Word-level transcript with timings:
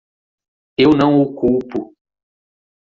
Eu 0.79 0.95
não 0.99 1.21
o 1.21 1.35
culpo. 1.35 1.95